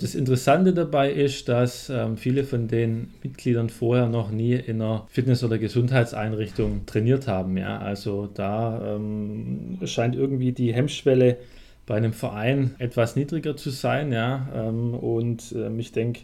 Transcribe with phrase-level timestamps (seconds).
[0.00, 5.06] Das Interessante dabei ist, dass ähm, viele von den Mitgliedern vorher noch nie in einer
[5.10, 7.58] Fitness- oder Gesundheitseinrichtung trainiert haben.
[7.58, 7.78] Ja?
[7.80, 11.36] Also da ähm, scheint irgendwie die Hemmschwelle
[11.84, 14.10] bei einem Verein etwas niedriger zu sein.
[14.10, 14.48] Ja?
[14.54, 16.20] Ähm, und ähm, ich denke,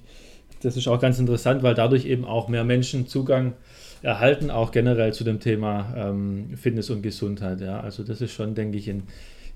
[0.62, 3.52] das ist auch ganz interessant, weil dadurch eben auch mehr Menschen Zugang
[4.00, 7.60] erhalten, auch generell zu dem Thema ähm, Fitness und Gesundheit.
[7.60, 7.80] Ja?
[7.80, 9.02] Also das ist schon, denke ich, ein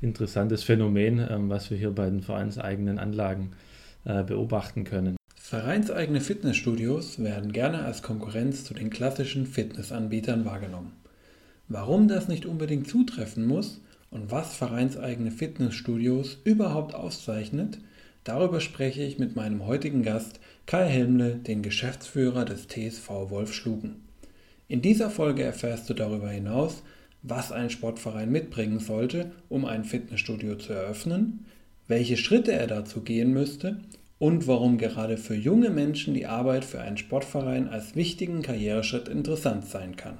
[0.03, 3.70] interessantes Phänomen, ähm, was wir hier bei den vereinseigenen Anlagen äh,
[4.05, 5.17] beobachten können.
[5.51, 10.93] Vereinseigene Fitnessstudios werden gerne als Konkurrenz zu den klassischen Fitnessanbietern wahrgenommen.
[11.67, 13.81] Warum das nicht unbedingt zutreffen muss
[14.13, 17.79] und was vereinseigene Fitnessstudios überhaupt auszeichnet,
[18.23, 23.97] darüber spreche ich mit meinem heutigen Gast Kai Helmle, den Geschäftsführer des TSV Wolfschlugen.
[24.69, 26.85] In dieser Folge erfährst du darüber hinaus,
[27.23, 31.45] was ein Sportverein mitbringen sollte, um ein Fitnessstudio zu eröffnen,
[31.89, 33.79] welche Schritte er dazu gehen müsste
[34.21, 39.67] und warum gerade für junge Menschen die Arbeit für einen Sportverein als wichtigen Karriereschritt interessant
[39.67, 40.19] sein kann.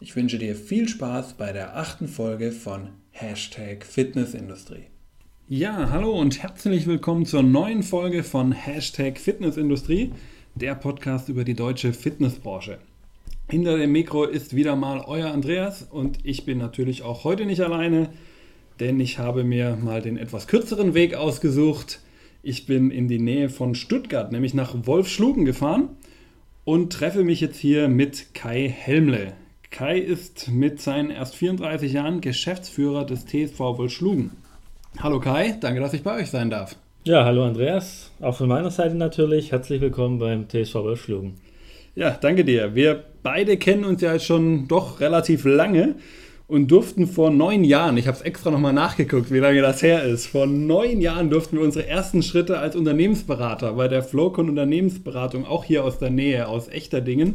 [0.00, 4.84] Ich wünsche dir viel Spaß bei der achten Folge von Hashtag Fitnessindustrie.
[5.48, 10.12] Ja, hallo und herzlich willkommen zur neuen Folge von Hashtag Fitnessindustrie,
[10.54, 12.78] der Podcast über die deutsche Fitnessbranche.
[13.50, 17.60] Hinter dem Mikro ist wieder mal euer Andreas und ich bin natürlich auch heute nicht
[17.60, 18.10] alleine
[18.80, 22.00] denn ich habe mir mal den etwas kürzeren Weg ausgesucht.
[22.42, 25.88] Ich bin in die Nähe von Stuttgart, nämlich nach Wolfschlugen gefahren
[26.64, 29.32] und treffe mich jetzt hier mit Kai Helmle.
[29.70, 34.30] Kai ist mit seinen erst 34 Jahren Geschäftsführer des TSV Wolfschlugen.
[35.00, 36.76] Hallo Kai, danke, dass ich bei euch sein darf.
[37.02, 39.50] Ja, hallo Andreas, auch von meiner Seite natürlich.
[39.50, 41.34] Herzlich willkommen beim TSV Wolfschlugen.
[41.96, 42.76] Ja, danke dir.
[42.76, 45.96] Wir beide kennen uns ja jetzt schon doch relativ lange
[46.48, 50.02] und durften vor neun Jahren, ich habe es extra nochmal nachgeguckt, wie lange das her
[50.02, 55.44] ist, vor neun Jahren durften wir unsere ersten Schritte als Unternehmensberater bei der Flowcon Unternehmensberatung,
[55.44, 57.34] auch hier aus der Nähe, aus Echterdingen,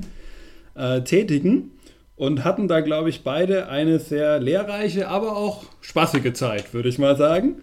[0.76, 1.72] äh, tätigen
[2.16, 6.98] und hatten da, glaube ich, beide eine sehr lehrreiche, aber auch spaßige Zeit, würde ich
[6.98, 7.58] mal sagen.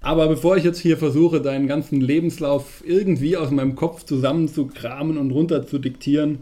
[0.00, 5.32] Aber bevor ich jetzt hier versuche, deinen ganzen Lebenslauf irgendwie aus meinem Kopf zusammenzukramen und
[5.32, 6.40] runter zu diktieren,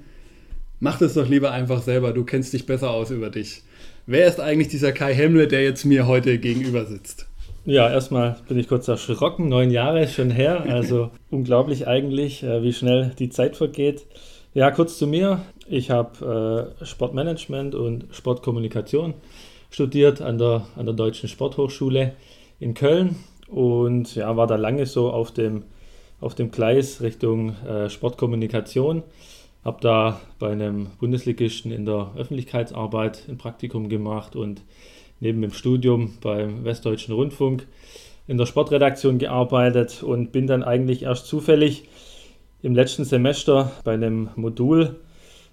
[0.82, 2.12] mach das doch lieber einfach selber.
[2.12, 3.62] Du kennst dich besser aus über dich.
[4.04, 7.28] Wer ist eigentlich dieser Kai Hemmle, der jetzt mir heute gegenüber sitzt?
[7.64, 9.48] Ja, erstmal bin ich kurz erschrocken.
[9.48, 10.64] Neun Jahre schon her.
[10.68, 14.06] Also unglaublich eigentlich, äh, wie schnell die Zeit vergeht.
[14.54, 15.42] Ja, kurz zu mir.
[15.68, 19.14] Ich habe äh, Sportmanagement und Sportkommunikation
[19.70, 22.14] studiert an der, an der Deutschen Sporthochschule
[22.58, 23.14] in Köln
[23.46, 25.62] und ja, war da lange so auf dem,
[26.20, 29.04] auf dem Gleis Richtung äh, Sportkommunikation
[29.64, 34.62] habe da bei einem Bundesligisten in der Öffentlichkeitsarbeit ein Praktikum gemacht und
[35.20, 37.66] neben dem Studium beim Westdeutschen Rundfunk
[38.26, 41.88] in der Sportredaktion gearbeitet und bin dann eigentlich erst zufällig
[42.62, 44.96] im letzten Semester bei einem Modul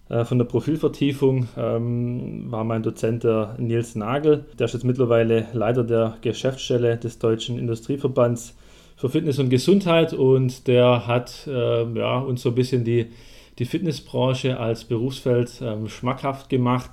[0.09, 4.45] äh, von der Profilvertiefung ähm, war mein Dozent der Nils Nagel.
[4.57, 8.55] Der ist jetzt mittlerweile Leiter der Geschäftsstelle des Deutschen Industrieverbands
[8.95, 13.07] für Fitness und Gesundheit und der hat äh, ja, uns so ein bisschen die
[13.59, 16.91] die Fitnessbranche als Berufsfeld ähm, schmackhaft gemacht.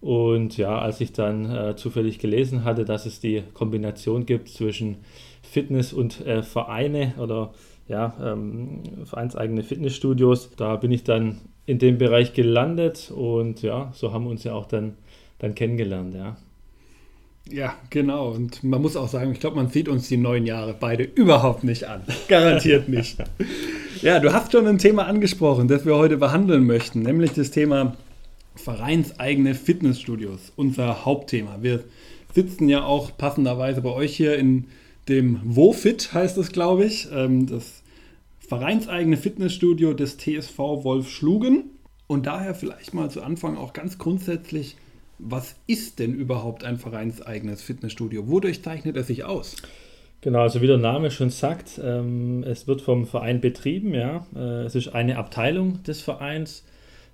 [0.00, 4.98] Und ja, als ich dann äh, zufällig gelesen hatte, dass es die Kombination gibt zwischen
[5.42, 7.54] Fitness und äh, Vereine oder
[7.88, 14.12] ja, ähm, vereinseigene Fitnessstudios, da bin ich dann in dem Bereich gelandet und ja, so
[14.12, 14.96] haben wir uns ja auch dann,
[15.38, 16.36] dann kennengelernt, ja.
[17.48, 18.30] Ja, genau.
[18.32, 21.62] Und man muss auch sagen, ich glaube, man sieht uns die neun Jahre beide überhaupt
[21.62, 22.02] nicht an.
[22.28, 23.18] Garantiert nicht.
[24.02, 27.96] Ja, du hast schon ein Thema angesprochen, das wir heute behandeln möchten, nämlich das Thema
[28.54, 31.58] vereinseigene Fitnessstudios, unser Hauptthema.
[31.62, 31.84] Wir
[32.34, 34.64] sitzen ja auch passenderweise bei euch hier in
[35.08, 37.82] dem WoFit, heißt es, glaube ich, ähm, das
[38.38, 41.70] vereinseigene Fitnessstudio des TSV Wolf Schlugen.
[42.06, 44.76] Und daher vielleicht mal zu Anfang auch ganz grundsätzlich,
[45.18, 48.28] was ist denn überhaupt ein vereinseigenes Fitnessstudio?
[48.28, 49.56] Wodurch zeichnet es sich aus?
[50.26, 54.26] Genau, also wie der Name schon sagt, ähm, es wird vom Verein betrieben, ja.
[54.34, 56.64] Äh, es ist eine Abteilung des Vereins,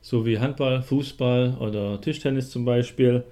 [0.00, 3.24] so wie Handball, Fußball oder Tischtennis zum Beispiel.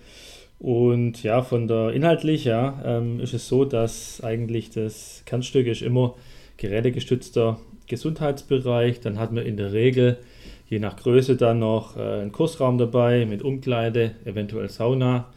[0.58, 5.80] Und ja, von der inhaltlich ja, ähm, ist es so, dass eigentlich das Kernstück ist
[5.80, 6.14] immer
[6.58, 9.00] gerätegestützter Gesundheitsbereich.
[9.00, 10.18] Dann hat man in der Regel
[10.68, 15.28] je nach Größe dann noch äh, einen Kursraum dabei mit Umkleide, eventuell Sauna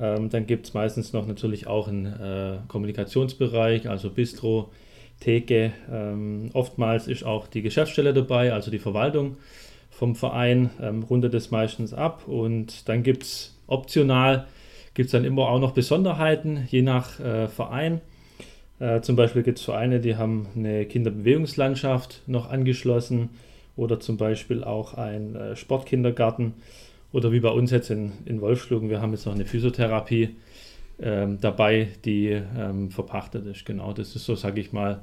[0.00, 4.70] ähm, dann gibt es meistens noch natürlich auch einen äh, Kommunikationsbereich, also Bistro,
[5.20, 5.72] Theke.
[5.90, 9.36] Ähm, oftmals ist auch die Geschäftsstelle dabei, also die Verwaltung
[9.90, 12.26] vom Verein, ähm, rundet es meistens ab.
[12.26, 14.46] Und dann gibt es optional,
[14.94, 18.00] gibt es dann immer auch noch Besonderheiten, je nach äh, Verein.
[18.80, 23.28] Äh, zum Beispiel gibt es Vereine, die haben eine Kinderbewegungslandschaft noch angeschlossen
[23.76, 26.54] oder zum Beispiel auch ein äh, Sportkindergarten
[27.12, 30.36] oder wie bei uns jetzt in, in Wolfschlugen, wir haben jetzt noch eine Physiotherapie
[31.00, 33.66] ähm, dabei, die ähm, verpachtet ist.
[33.66, 35.00] Genau, das ist so, sage ich mal,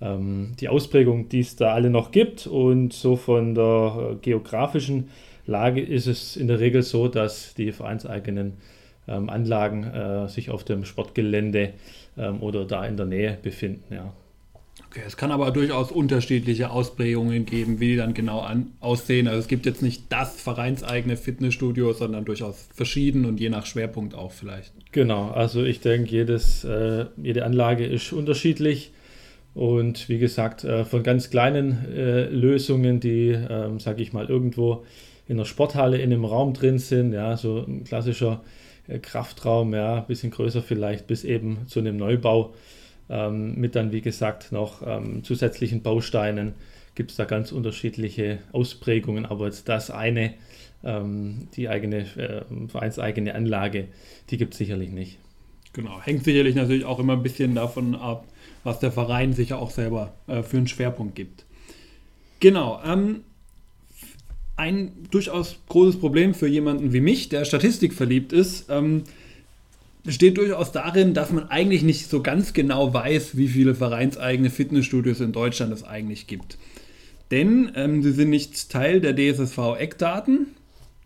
[0.00, 2.46] ähm, die Ausprägung, die es da alle noch gibt.
[2.46, 5.10] Und so von der äh, geografischen
[5.46, 8.54] Lage ist es in der Regel so, dass die vereinseigenen
[9.08, 11.74] ähm, Anlagen äh, sich auf dem Sportgelände
[12.16, 13.94] ähm, oder da in der Nähe befinden.
[13.94, 14.12] Ja.
[14.92, 19.26] Okay, es kann aber durchaus unterschiedliche Ausprägungen geben, wie die dann genau an, aussehen.
[19.26, 24.14] Also es gibt jetzt nicht das vereinseigene Fitnessstudio, sondern durchaus verschieden und je nach Schwerpunkt
[24.14, 24.70] auch vielleicht.
[24.92, 28.92] Genau, also ich denke, jedes, äh, jede Anlage ist unterschiedlich.
[29.54, 34.84] Und wie gesagt, äh, von ganz kleinen äh, Lösungen, die, ähm, sage ich mal, irgendwo
[35.26, 38.42] in der Sporthalle in einem Raum drin sind, ja, so ein klassischer
[38.88, 42.52] äh, Kraftraum, ja, ein bisschen größer vielleicht, bis eben zu einem Neubau
[43.12, 46.54] ähm, mit dann, wie gesagt, noch ähm, zusätzlichen Bausteinen
[46.94, 50.34] gibt es da ganz unterschiedliche Ausprägungen, aber jetzt das eine,
[50.82, 53.88] ähm, die eigene, äh, vereinseigene Anlage,
[54.30, 55.18] die gibt es sicherlich nicht.
[55.74, 58.24] Genau, hängt sicherlich natürlich auch immer ein bisschen davon ab,
[58.64, 61.44] was der Verein sich auch selber äh, für einen Schwerpunkt gibt.
[62.40, 63.24] Genau, ähm,
[64.56, 69.04] ein durchaus großes Problem für jemanden wie mich, der Statistik verliebt ist, ähm,
[70.04, 75.20] besteht durchaus darin, dass man eigentlich nicht so ganz genau weiß, wie viele vereinseigene Fitnessstudios
[75.20, 76.58] in Deutschland es eigentlich gibt.
[77.30, 80.48] Denn ähm, sie sind nicht Teil der DSSV-Eckdaten,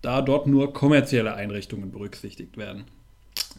[0.03, 2.85] da dort nur kommerzielle Einrichtungen berücksichtigt werden.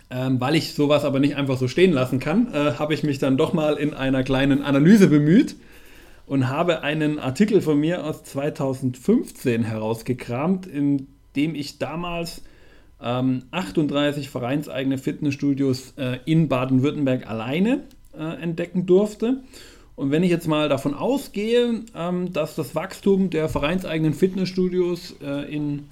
[0.10, 3.20] Ähm, weil ich sowas aber nicht einfach so stehen lassen kann, äh, habe ich mich
[3.20, 5.56] dann doch mal in einer kleinen Analyse bemüht
[6.26, 12.42] und habe einen Artikel von mir aus 2015 herausgekramt, in dem ich damals
[13.02, 17.84] ähm, 38 vereinseigene Fitnessstudios äh, in Baden-Württemberg alleine
[18.18, 19.44] äh, entdecken durfte.
[19.96, 25.52] Und wenn ich jetzt mal davon ausgehe, ähm, dass das Wachstum der vereinseigenen Fitnessstudios äh,
[25.54, 25.86] in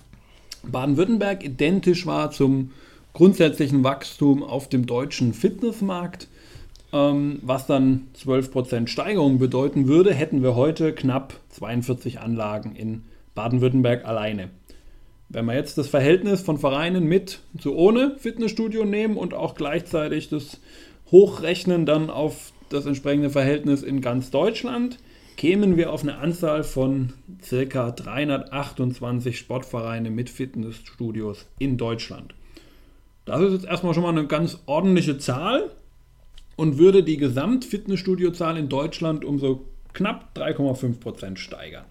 [0.64, 2.72] Baden-Württemberg identisch war zum
[3.14, 6.28] grundsätzlichen Wachstum auf dem deutschen Fitnessmarkt,
[6.94, 13.04] ähm, was dann 12% Steigerung bedeuten würde, hätten wir heute knapp 42 Anlagen in
[13.34, 14.50] Baden-Württemberg alleine.
[15.30, 20.30] Wenn wir jetzt das Verhältnis von Vereinen mit zu ohne Fitnessstudio nehmen und auch gleichzeitig
[20.30, 20.60] das
[21.12, 25.00] hochrechnen dann auf das entsprechende Verhältnis in ganz Deutschland,
[25.36, 27.14] kämen wir auf eine Anzahl von
[27.48, 27.92] ca.
[27.92, 32.34] 328 Sportvereine mit Fitnessstudios in Deutschland.
[33.26, 35.72] Das ist jetzt erstmal schon mal eine ganz ordentliche Zahl
[36.56, 41.86] und würde die Gesamtfitnessstudio-Zahl in Deutschland um so knapp 3,5% steigern.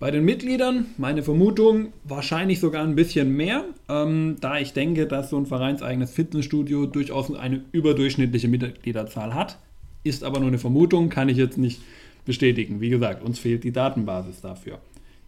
[0.00, 5.30] Bei den Mitgliedern, meine Vermutung, wahrscheinlich sogar ein bisschen mehr, ähm, da ich denke, dass
[5.30, 9.58] so ein vereinseigenes Fitnessstudio durchaus eine überdurchschnittliche Mitgliederzahl hat.
[10.02, 11.80] Ist aber nur eine Vermutung, kann ich jetzt nicht
[12.24, 12.80] bestätigen.
[12.80, 14.80] Wie gesagt, uns fehlt die Datenbasis dafür.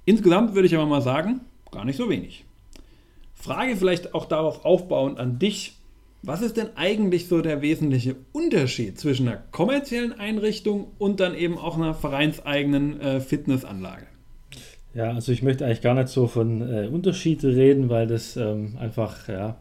[0.04, 1.40] Insgesamt würde ich aber mal sagen,
[1.70, 2.44] gar nicht so wenig.
[3.34, 5.76] Frage vielleicht auch darauf aufbauend an dich.
[6.22, 11.56] Was ist denn eigentlich so der wesentliche Unterschied zwischen einer kommerziellen Einrichtung und dann eben
[11.56, 14.06] auch einer vereinseigenen äh, Fitnessanlage?
[14.96, 18.78] Ja, also ich möchte eigentlich gar nicht so von äh, Unterschiede reden, weil das ähm,
[18.80, 19.58] einfach, ja,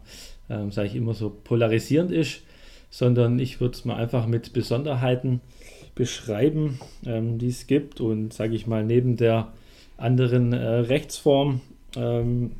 [0.48, 2.40] ähm, sage ich immer so polarisierend ist,
[2.88, 5.42] sondern ich würde es mal einfach mit Besonderheiten
[5.94, 9.52] beschreiben, ähm, die es gibt und sage ich mal neben der
[9.98, 11.60] anderen äh, Rechtsform,
[11.96, 12.52] ähm,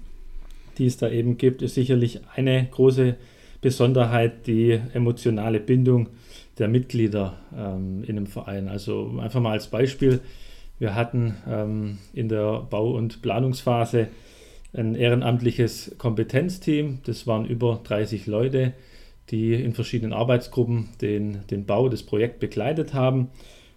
[0.76, 3.16] die es da eben gibt, ist sicherlich eine große
[3.62, 6.10] Besonderheit die emotionale Bindung
[6.58, 8.68] der Mitglieder ähm, in einem Verein.
[8.68, 10.20] Also einfach mal als Beispiel,
[10.78, 14.08] wir hatten ähm, in der Bau- und Planungsphase
[14.74, 16.98] ein ehrenamtliches Kompetenzteam.
[17.04, 18.74] Das waren über 30 Leute,
[19.30, 23.28] die in verschiedenen Arbeitsgruppen den, den Bau, das Projekt begleitet haben.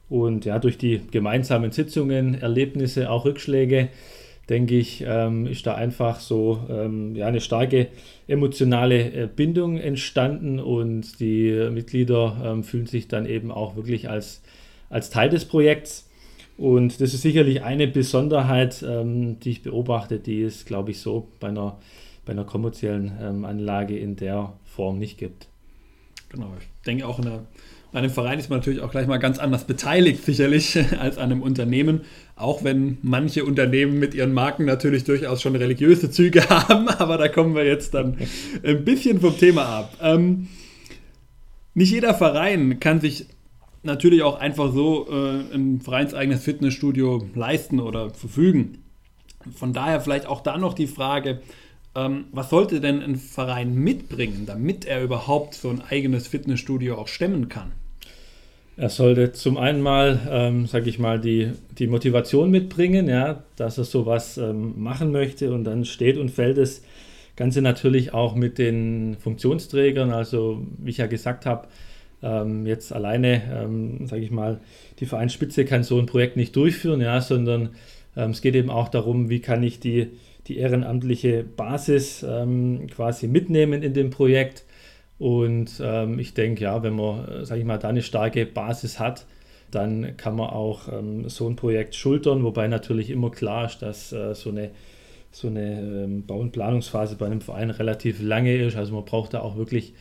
[0.09, 3.89] Und ja, durch die gemeinsamen Sitzungen, Erlebnisse, auch Rückschläge,
[4.49, 7.87] denke ich, ähm, ist da einfach so ähm, ja, eine starke
[8.27, 14.41] emotionale äh, Bindung entstanden und die Mitglieder ähm, fühlen sich dann eben auch wirklich als,
[14.89, 16.08] als Teil des Projekts.
[16.59, 21.29] Und das ist sicherlich eine Besonderheit, ähm, die ich beobachte, die es, glaube ich, so
[21.39, 21.77] bei einer,
[22.25, 25.47] bei einer kommerziellen ähm, Anlage in der Form nicht gibt.
[26.27, 27.45] Genau, ich denke auch in einer,
[27.93, 31.31] bei einem Verein ist man natürlich auch gleich mal ganz anders beteiligt, sicherlich, als an
[31.31, 32.01] einem Unternehmen.
[32.35, 37.29] Auch wenn manche Unternehmen mit ihren Marken natürlich durchaus schon religiöse Züge haben, aber da
[37.29, 38.17] kommen wir jetzt dann
[38.65, 39.95] ein bisschen vom Thema ab.
[40.01, 40.49] Ähm,
[41.73, 43.27] nicht jeder Verein kann sich
[43.83, 48.83] natürlich auch einfach so äh, ein vereinseigenes Fitnessstudio leisten oder verfügen.
[49.55, 51.41] Von daher vielleicht auch da noch die Frage,
[51.95, 57.07] ähm, was sollte denn ein Verein mitbringen, damit er überhaupt so ein eigenes Fitnessstudio auch
[57.07, 57.71] stemmen kann?
[58.77, 63.77] Er sollte zum einen mal, ähm, sage ich mal, die, die Motivation mitbringen, ja, dass
[63.77, 66.81] er sowas ähm, machen möchte und dann steht und fällt das
[67.35, 70.11] Ganze natürlich auch mit den Funktionsträgern.
[70.11, 71.67] Also, wie ich ja gesagt habe,
[72.21, 74.59] ähm, jetzt alleine, ähm, sage ich mal,
[74.99, 77.69] die Vereinsspitze kann so ein Projekt nicht durchführen, ja, sondern
[78.15, 80.11] ähm, es geht eben auch darum, wie kann ich die,
[80.47, 84.65] die ehrenamtliche Basis ähm, quasi mitnehmen in dem Projekt
[85.19, 88.99] und ähm, ich denke, ja, wenn man, äh, sage ich mal, da eine starke Basis
[88.99, 89.25] hat,
[89.69, 94.11] dann kann man auch ähm, so ein Projekt schultern, wobei natürlich immer klar ist, dass
[94.13, 94.71] äh, so eine,
[95.31, 98.77] so eine Bau- und Planungsphase bei einem Verein relativ lange ist.
[98.77, 99.93] Also man braucht da auch wirklich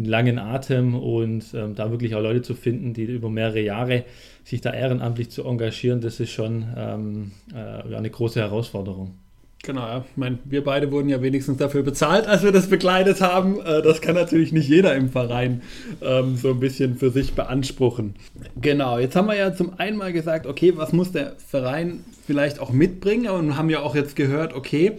[0.00, 4.04] einen langen Atem und ähm, da wirklich auch Leute zu finden, die über mehrere Jahre
[4.44, 9.14] sich da ehrenamtlich zu engagieren, das ist schon ähm, äh, eine große Herausforderung.
[9.62, 10.04] Genau, ja.
[10.10, 13.60] Ich meine, wir beide wurden ja wenigstens dafür bezahlt, als wir das begleitet haben.
[13.60, 15.60] Äh, das kann natürlich nicht jeder im Verein
[16.00, 18.14] ähm, so ein bisschen für sich beanspruchen.
[18.58, 22.58] Genau, jetzt haben wir ja zum einen mal gesagt, okay, was muss der Verein vielleicht
[22.58, 23.30] auch mitbringen?
[23.30, 24.92] Und haben ja auch jetzt gehört, okay,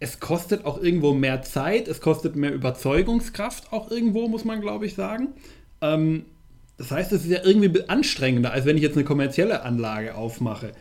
[0.00, 4.86] es kostet auch irgendwo mehr Zeit, es kostet mehr Überzeugungskraft auch irgendwo, muss man glaube
[4.86, 5.28] ich sagen.
[5.80, 6.24] Ähm,
[6.76, 10.72] das heißt, es ist ja irgendwie anstrengender, als wenn ich jetzt eine kommerzielle Anlage aufmache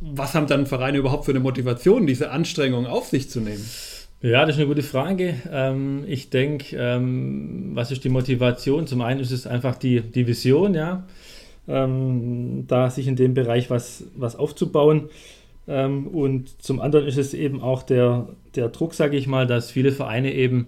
[0.00, 3.64] was haben dann Vereine überhaupt für eine Motivation, diese Anstrengung auf sich zu nehmen?
[4.20, 5.34] Ja, das ist eine gute Frage.
[5.50, 8.86] Ähm, ich denke, ähm, was ist die Motivation?
[8.86, 11.04] Zum einen ist es einfach die, die Vision, ja,
[11.66, 15.08] ähm, da sich in dem Bereich was, was aufzubauen.
[15.64, 19.92] Und zum anderen ist es eben auch der, der Druck, sage ich mal, dass viele
[19.92, 20.66] Vereine eben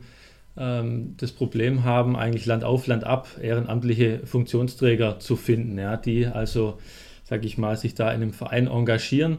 [0.55, 6.79] das Problem haben, eigentlich Land auf, Land ab ehrenamtliche Funktionsträger zu finden, ja, die also
[7.25, 9.39] sage ich mal, sich da in einem Verein engagieren.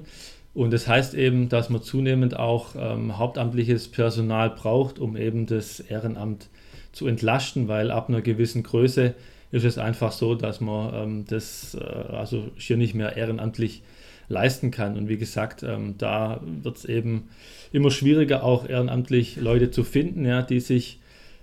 [0.53, 5.79] Und das heißt eben, dass man zunehmend auch ähm, hauptamtliches Personal braucht, um eben das
[5.79, 6.50] Ehrenamt
[6.91, 9.13] zu entlasten, weil ab einer gewissen Größe
[9.51, 13.83] ist es einfach so, dass man ähm, das äh, also hier nicht mehr ehrenamtlich
[14.27, 14.98] leisten kann.
[14.98, 17.29] Und wie gesagt, ähm, da wird es eben
[17.72, 21.00] immer schwieriger, auch ehrenamtlich Leute zu finden, ja, die sich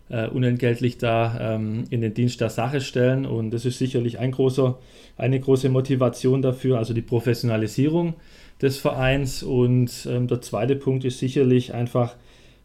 [0.09, 3.27] äh, unentgeltlich da ähm, in den Dienst der Sache stellen.
[3.27, 4.79] Und das ist sicherlich ein großer,
[5.17, 8.15] eine große Motivation dafür, also die Professionalisierung
[8.61, 9.43] des Vereins.
[9.43, 12.17] Und ähm, der zweite Punkt ist sicherlich einfach,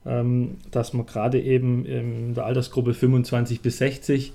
[0.05, 4.33] ähm, dass man gerade eben in der Altersgruppe 25 bis 60,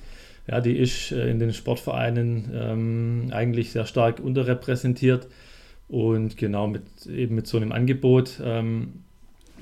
[0.49, 5.29] ja, die ist äh, in den Sportvereinen ähm, eigentlich sehr stark unterrepräsentiert.
[5.92, 9.02] Und genau mit eben mit so einem Angebot, ähm,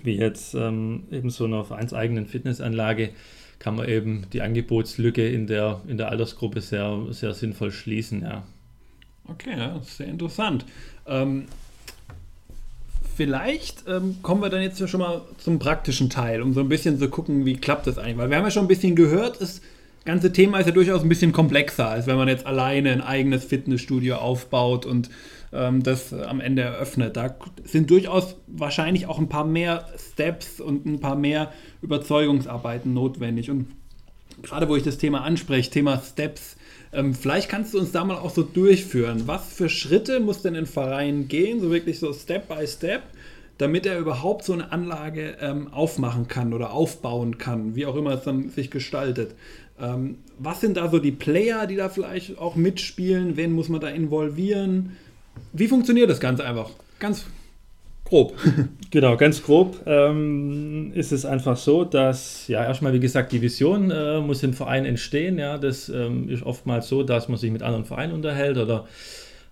[0.05, 3.11] wie jetzt ähm, eben so einer vereinseigenen Fitnessanlage,
[3.59, 8.23] kann man eben die Angebotslücke in der, in der Altersgruppe sehr, sehr sinnvoll schließen.
[8.23, 8.45] Ja.
[9.27, 10.65] Okay, ja, sehr interessant.
[11.05, 11.47] Ähm,
[13.17, 16.97] vielleicht ähm, kommen wir dann jetzt schon mal zum praktischen Teil, um so ein bisschen
[17.01, 18.19] zu gucken, wie klappt das eigentlich.
[18.19, 19.63] Weil wir haben ja schon ein bisschen gehört, das
[20.05, 23.45] ganze Thema ist ja durchaus ein bisschen komplexer, als wenn man jetzt alleine ein eigenes
[23.45, 25.11] Fitnessstudio aufbaut und
[25.53, 27.17] ähm, das am Ende eröffnet.
[27.17, 31.53] Da sind durchaus wahrscheinlich auch ein paar mehr Steps und ein paar mehr
[31.83, 33.51] Überzeugungsarbeiten notwendig.
[33.51, 33.67] Und
[34.43, 36.57] gerade wo ich das Thema anspreche, Thema Steps,
[36.93, 39.23] ähm, vielleicht kannst du uns da mal auch so durchführen.
[39.27, 43.03] Was für Schritte muss denn ein Verein gehen, so wirklich so Step by Step,
[43.59, 48.13] damit er überhaupt so eine Anlage ähm, aufmachen kann oder aufbauen kann, wie auch immer
[48.15, 49.35] es dann sich gestaltet.
[49.81, 53.37] Ähm, was sind da so die Player, die da vielleicht auch mitspielen?
[53.37, 54.97] Wen muss man da involvieren?
[55.53, 56.71] Wie funktioniert das Ganze einfach?
[56.99, 57.25] Ganz
[58.05, 58.35] grob.
[58.91, 63.91] genau, ganz grob ähm, ist es einfach so, dass ja erstmal, wie gesagt, die Vision
[63.91, 65.39] äh, muss im Verein entstehen.
[65.39, 68.87] Ja, das ähm, ist oftmals so, dass man sich mit anderen Vereinen unterhält oder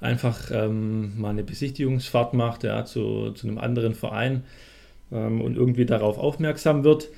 [0.00, 4.44] einfach ähm, mal eine Besichtigungsfahrt macht ja, zu, zu einem anderen Verein
[5.10, 7.08] ähm, und irgendwie darauf aufmerksam wird.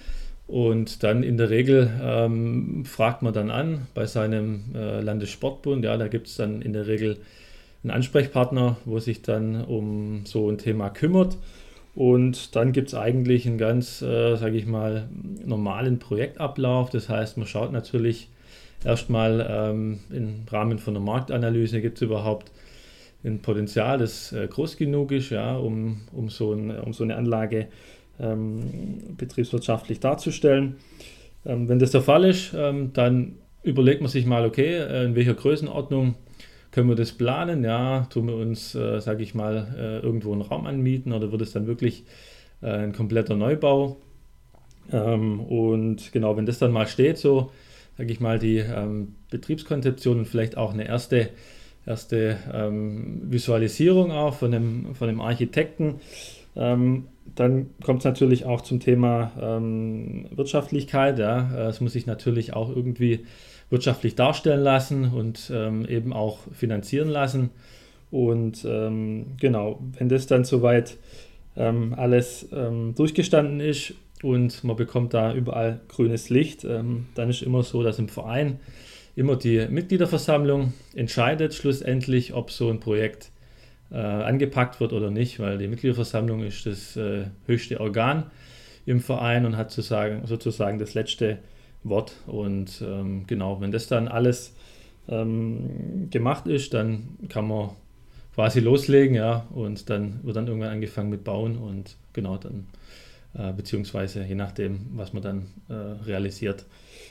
[0.50, 5.84] Und dann in der Regel ähm, fragt man dann an bei seinem äh, Landessportbund.
[5.84, 7.18] Ja, da gibt es dann in der Regel
[7.84, 11.38] einen Ansprechpartner, wo sich dann um so ein Thema kümmert.
[11.94, 15.08] Und dann gibt es eigentlich einen ganz, äh, sage ich mal,
[15.44, 16.90] normalen Projektablauf.
[16.90, 18.28] Das heißt, man schaut natürlich
[18.84, 22.50] erstmal ähm, im Rahmen von einer Marktanalyse, gibt es überhaupt
[23.22, 27.14] ein Potenzial, das äh, groß genug ist, ja, um, um, so, ein, um so eine
[27.14, 27.68] Anlage
[28.20, 30.76] ähm, betriebswirtschaftlich darzustellen.
[31.44, 35.14] Ähm, wenn das der Fall ist, ähm, dann überlegt man sich mal, okay, äh, in
[35.14, 36.14] welcher Größenordnung
[36.70, 37.64] können wir das planen?
[37.64, 41.42] Ja, tun wir uns, äh, sage ich mal, äh, irgendwo einen Raum anmieten oder wird
[41.42, 42.04] es dann wirklich
[42.62, 43.96] äh, ein kompletter Neubau?
[44.92, 47.50] Ähm, und genau, wenn das dann mal steht, so
[48.00, 51.28] sage ich mal, die ähm, Betriebskonzeption und vielleicht auch eine erste,
[51.84, 55.96] erste ähm, Visualisierung auch von einem, von einem Architekten,
[56.56, 61.18] ähm, dann kommt es natürlich auch zum Thema ähm, Wirtschaftlichkeit.
[61.18, 61.68] Ja.
[61.68, 63.20] Es muss sich natürlich auch irgendwie
[63.70, 67.50] wirtschaftlich darstellen lassen und ähm, eben auch finanzieren lassen.
[68.10, 70.96] Und ähm, genau, wenn das dann soweit
[71.56, 77.42] ähm, alles ähm, durchgestanden ist und man bekommt da überall grünes Licht, ähm, dann ist
[77.42, 78.58] immer so, dass im Verein
[79.14, 83.30] immer die Mitgliederversammlung entscheidet schlussendlich, ob so ein Projekt
[83.92, 88.30] äh, angepackt wird oder nicht, weil die Mitgliederversammlung ist das äh, höchste Organ
[88.86, 91.38] im Verein und hat sozusagen, sozusagen das letzte
[91.82, 92.14] Wort.
[92.26, 94.54] Und ähm, genau, wenn das dann alles
[95.08, 97.70] ähm, gemacht ist, dann kann man
[98.34, 102.66] quasi loslegen, ja, und dann wird dann irgendwann angefangen mit Bauen und genau dann,
[103.34, 106.64] äh, beziehungsweise je nachdem, was man dann äh, realisiert,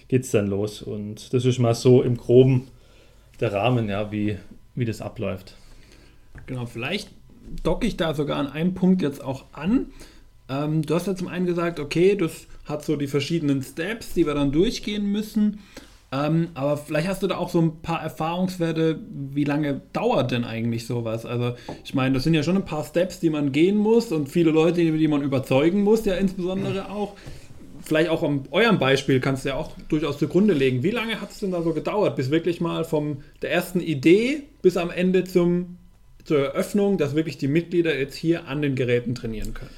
[0.08, 0.82] geht es dann los.
[0.82, 2.68] Und das ist mal so im Groben
[3.40, 4.38] der Rahmen, ja, wie,
[4.76, 5.56] wie das abläuft.
[6.46, 7.10] Genau, vielleicht
[7.64, 9.88] docke ich da sogar an einem Punkt jetzt auch an.
[10.50, 14.26] Ähm, du hast ja zum einen gesagt, okay, das hat so die verschiedenen Steps, die
[14.26, 15.60] wir dann durchgehen müssen.
[16.12, 19.00] Ähm, aber vielleicht hast du da auch so ein paar Erfahrungswerte,
[19.32, 21.26] wie lange dauert denn eigentlich sowas?
[21.26, 24.28] Also ich meine, das sind ja schon ein paar Steps, die man gehen muss und
[24.28, 27.14] viele Leute, die man überzeugen muss, ja insbesondere auch.
[27.82, 30.84] Vielleicht auch an eurem Beispiel kannst du ja auch durchaus zugrunde legen.
[30.84, 34.44] Wie lange hat es denn da so gedauert, bis wirklich mal von der ersten Idee
[34.62, 35.78] bis am Ende zum,
[36.30, 39.72] zur Eröffnung, dass wirklich die Mitglieder jetzt hier an den Geräten trainieren können?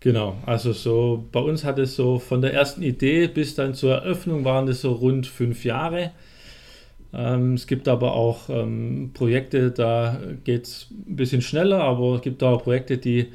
[0.00, 3.94] Genau, also so bei uns hat es so von der ersten Idee bis dann zur
[3.94, 6.10] Eröffnung waren das so rund fünf Jahre.
[7.14, 12.22] Ähm, es gibt aber auch ähm, Projekte, da geht es ein bisschen schneller, aber es
[12.22, 13.28] gibt auch Projekte, die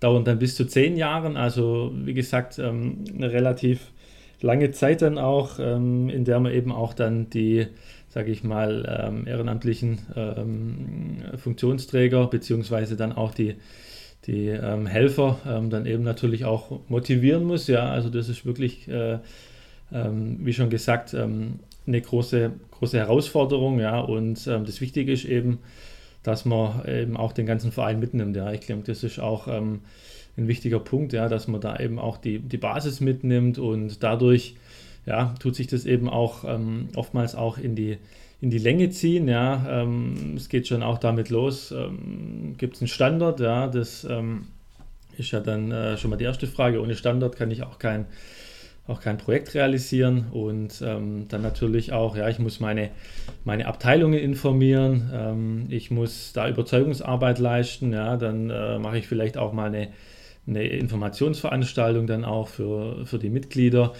[0.00, 1.36] dauern dann bis zu zehn Jahren.
[1.36, 3.92] Also wie gesagt, ähm, eine relativ
[4.40, 7.66] lange Zeit dann auch, ähm, in der man eben auch dann die,
[8.14, 13.56] sage ich mal, ähm, ehrenamtlichen ähm, Funktionsträger beziehungsweise dann auch die
[14.26, 17.66] die ähm, Helfer ähm, dann eben natürlich auch motivieren muss.
[17.66, 19.18] Ja, also das ist wirklich, äh,
[19.92, 23.80] ähm, wie schon gesagt, ähm, eine große, große Herausforderung.
[23.80, 25.58] Ja, und das Wichtige ist eben,
[26.22, 28.34] dass man eben auch den ganzen Verein mitnimmt.
[28.34, 29.82] Ja, ich glaube, das ist auch ein
[30.36, 34.56] wichtiger Punkt, ja, dass man da eben auch die, die Basis mitnimmt und dadurch
[35.06, 36.44] ja, tut sich das eben auch
[36.94, 37.98] oftmals auch in die
[38.44, 39.26] in die Länge ziehen.
[39.26, 41.72] Ja, ähm, es geht schon auch damit los.
[41.72, 43.40] Ähm, Gibt es einen Standard?
[43.40, 44.48] Ja, das ähm,
[45.16, 46.82] ist ja dann äh, schon mal die erste Frage.
[46.82, 48.04] Ohne Standard kann ich auch kein,
[48.86, 52.90] auch kein Projekt realisieren und ähm, dann natürlich auch, ja, ich muss meine,
[53.44, 59.38] meine Abteilungen informieren, ähm, ich muss da Überzeugungsarbeit leisten, ja, dann äh, mache ich vielleicht
[59.38, 59.88] auch mal eine,
[60.46, 63.94] eine Informationsveranstaltung dann auch für, für die Mitglieder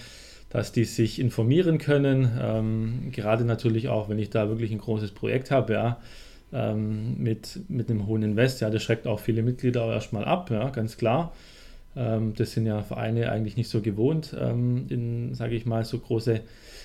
[0.55, 2.31] dass die sich informieren können.
[2.41, 5.99] Ähm, gerade natürlich auch, wenn ich da wirklich ein großes Projekt habe, ja,
[6.53, 10.69] ähm, mit, mit einem hohen Invest, ja, das schreckt auch viele Mitglieder erstmal ab, ja,
[10.69, 11.33] ganz klar.
[11.97, 15.99] Ähm, das sind ja Vereine eigentlich nicht so gewohnt, ähm, in, sage ich mal, so
[15.99, 16.39] große,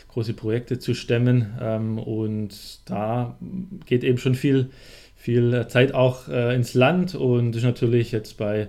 [0.09, 1.57] große Projekte zu stemmen.
[1.61, 3.39] Ähm, und da
[3.87, 4.71] geht eben schon viel,
[5.15, 8.67] viel Zeit auch äh, ins Land und ist natürlich jetzt bei,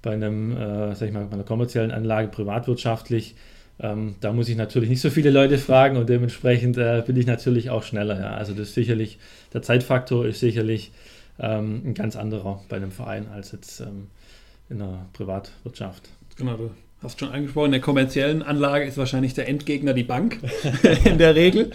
[0.00, 3.34] bei einem, äh, sag ich mal, bei einer kommerziellen Anlage privatwirtschaftlich
[3.80, 7.26] ähm, da muss ich natürlich nicht so viele Leute fragen und dementsprechend äh, bin ich
[7.26, 8.20] natürlich auch schneller.
[8.20, 8.34] Ja.
[8.34, 9.18] Also das ist sicherlich,
[9.52, 10.92] der Zeitfaktor ist sicherlich
[11.38, 14.08] ähm, ein ganz anderer bei einem Verein als jetzt ähm,
[14.68, 16.08] in der Privatwirtschaft.
[16.36, 16.70] Genau, du
[17.02, 20.38] hast schon angesprochen, in der kommerziellen Anlage ist wahrscheinlich der Endgegner die Bank
[21.04, 21.70] in der Regel.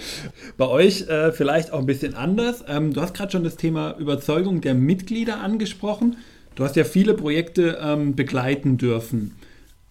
[0.57, 2.63] Bei euch äh, vielleicht auch ein bisschen anders.
[2.67, 6.15] Ähm, du hast gerade schon das Thema Überzeugung der Mitglieder angesprochen.
[6.55, 9.35] Du hast ja viele Projekte ähm, begleiten dürfen.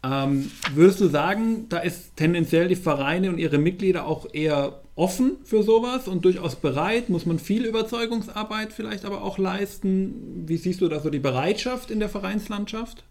[0.05, 5.39] Ähm, würdest du sagen, da ist tendenziell die Vereine und ihre Mitglieder auch eher offen
[5.45, 7.09] für sowas und durchaus bereit?
[7.09, 10.45] Muss man viel Überzeugungsarbeit vielleicht aber auch leisten?
[10.47, 13.03] Wie siehst du da so die Bereitschaft in der Vereinslandschaft?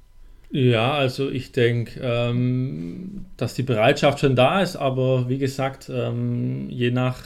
[0.50, 6.69] Ja, also ich denke, ähm, dass die Bereitschaft schon da ist, aber wie gesagt, ähm,
[6.69, 7.21] je nach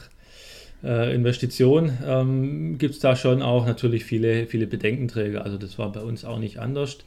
[0.83, 5.43] äh, Investition ähm, gibt es da schon auch natürlich viele, viele Bedenkenträger.
[5.43, 6.97] Also das war bei uns auch nicht anders.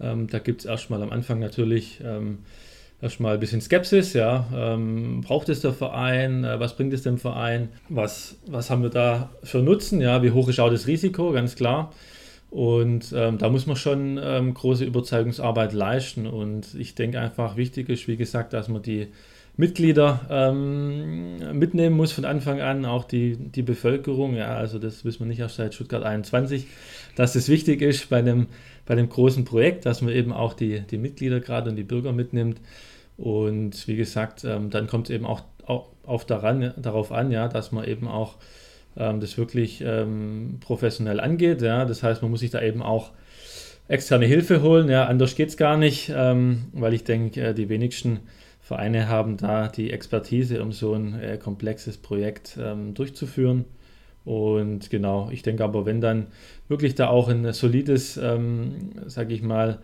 [0.00, 2.38] Ähm, da gibt es erstmal am Anfang natürlich ähm,
[3.00, 4.46] erstmal ein bisschen Skepsis, ja.
[4.54, 6.44] Ähm, braucht es der Verein?
[6.44, 7.68] Äh, was bringt es dem Verein?
[7.88, 10.00] Was, was haben wir da für Nutzen?
[10.00, 11.92] Ja, wie hoch ist auch das Risiko, ganz klar.
[12.50, 16.26] Und ähm, da muss man schon ähm, große Überzeugungsarbeit leisten.
[16.26, 19.08] Und ich denke einfach, wichtig ist, wie gesagt, dass man die
[19.56, 24.34] Mitglieder ähm, mitnehmen muss von Anfang an, auch die, die Bevölkerung.
[24.34, 26.66] Ja, also das wissen wir nicht erst seit Stuttgart 21,
[27.14, 28.48] dass es wichtig ist bei einem,
[28.84, 32.12] bei einem großen Projekt, dass man eben auch die, die Mitglieder gerade und die Bürger
[32.12, 32.60] mitnimmt.
[33.16, 37.46] Und wie gesagt, ähm, dann kommt es eben auch, auch auf daran, darauf an, ja,
[37.46, 38.36] dass man eben auch
[38.96, 41.62] ähm, das wirklich ähm, professionell angeht.
[41.62, 41.84] Ja.
[41.84, 43.12] Das heißt, man muss sich da eben auch
[43.86, 44.88] externe Hilfe holen.
[44.88, 45.06] Ja.
[45.06, 48.20] Anders geht es gar nicht, ähm, weil ich denke, äh, die wenigsten
[48.64, 53.66] Vereine haben da die Expertise, um so ein äh, komplexes Projekt ähm, durchzuführen.
[54.24, 56.28] Und genau, ich denke aber, wenn dann
[56.66, 59.80] wirklich da auch ein solides, ähm, sage ich mal,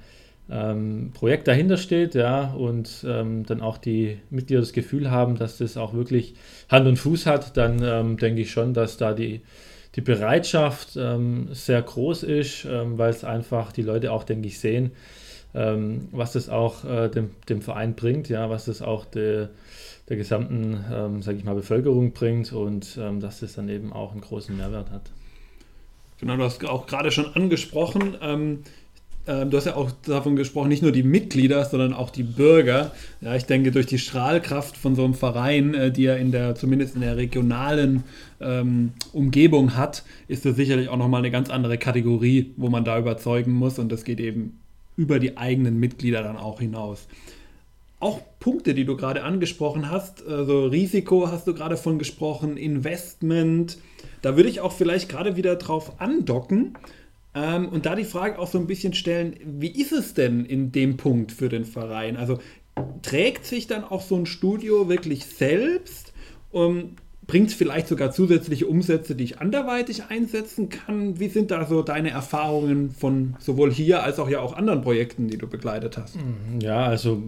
[0.51, 5.59] ähm, Projekt dahinter steht, ja, und ähm, dann auch die Mitglieder das Gefühl haben, dass
[5.59, 6.35] das auch wirklich
[6.71, 9.43] Hand und Fuß hat, dann ähm, denke ich schon, dass da die,
[9.95, 14.59] die Bereitschaft ähm, sehr groß ist, ähm, weil es einfach die Leute auch, denke ich,
[14.59, 14.93] sehen,
[15.55, 19.49] ähm, was das auch äh, dem, dem Verein bringt, ja, was das auch de,
[20.09, 24.13] der gesamten, ähm, sage ich mal, Bevölkerung bringt und ähm, dass das dann eben auch
[24.13, 25.11] einen großen Mehrwert hat.
[26.19, 28.59] Genau, du hast auch gerade schon angesprochen, ähm,
[29.27, 32.93] ähm, du hast ja auch davon gesprochen, nicht nur die Mitglieder, sondern auch die Bürger.
[33.21, 36.55] Ja, ich denke, durch die Strahlkraft von so einem Verein, äh, die er in der,
[36.55, 38.05] zumindest in der regionalen
[38.41, 42.99] ähm, Umgebung hat, ist das sicherlich auch nochmal eine ganz andere Kategorie, wo man da
[42.99, 43.79] überzeugen muss.
[43.79, 44.59] Und das geht eben
[44.97, 47.07] über die eigenen Mitglieder dann auch hinaus.
[48.01, 53.79] Auch Punkte, die du gerade angesprochen hast, also Risiko hast du gerade von gesprochen, Investment,
[54.23, 56.77] da würde ich auch vielleicht gerade wieder drauf andocken
[57.35, 60.73] ähm, und da die Frage auch so ein bisschen stellen, wie ist es denn in
[60.73, 62.17] dem Punkt für den Verein?
[62.17, 62.39] Also
[63.03, 66.13] trägt sich dann auch so ein Studio wirklich selbst?
[66.51, 66.97] Um,
[67.31, 71.21] Bringt es vielleicht sogar zusätzliche Umsätze, die ich anderweitig einsetzen kann?
[71.21, 75.29] Wie sind da so deine Erfahrungen von sowohl hier als auch ja auch anderen Projekten,
[75.29, 76.17] die du begleitet hast?
[76.61, 77.23] Ja, also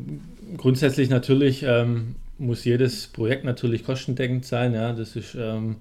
[0.56, 4.74] grundsätzlich natürlich ähm, muss jedes Projekt natürlich kostendeckend sein.
[4.74, 5.76] Ja, das ist ähm,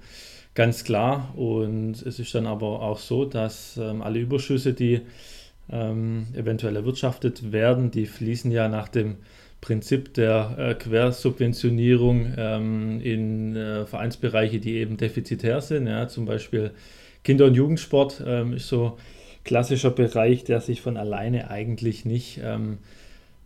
[0.54, 1.34] ganz klar.
[1.36, 5.02] Und es ist dann aber auch so, dass ähm, alle Überschüsse, die
[5.72, 9.16] ähm, eventuell erwirtschaftet werden, die fließen ja nach dem
[9.62, 15.88] Prinzip der äh, Quersubventionierung ähm, in äh, Vereinsbereiche, die eben defizitär sind.
[15.88, 16.72] Ja, zum Beispiel
[17.24, 18.98] Kinder- und Jugendsport ähm, ist so
[19.44, 22.80] klassischer Bereich, der sich von alleine eigentlich nicht ähm,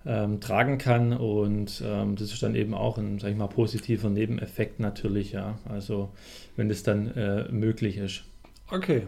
[0.05, 1.11] ähm, tragen kann.
[1.13, 5.59] Und ähm, das ist dann eben auch ein, sag ich mal, positiver Nebeneffekt natürlich, ja.
[5.67, 6.09] Also
[6.55, 8.23] wenn das dann äh, möglich ist.
[8.71, 9.03] Okay.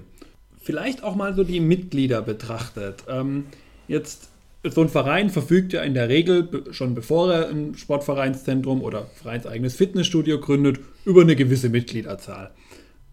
[0.59, 3.05] Vielleicht auch mal so die Mitglieder betrachtet.
[3.07, 3.45] Ähm,
[3.87, 4.29] jetzt
[4.63, 9.75] so ein Verein verfügt ja in der Regel, schon bevor er ein Sportvereinszentrum oder vereinseigenes
[9.75, 12.51] Fitnessstudio gründet, über eine gewisse Mitgliederzahl.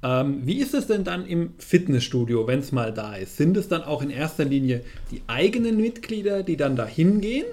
[0.02, 3.36] Ähm, wie ist es denn dann im Fitnessstudio, wenn es mal da ist?
[3.36, 7.46] Sind es dann auch in erster Linie die eigenen Mitglieder, die dann da hingehen?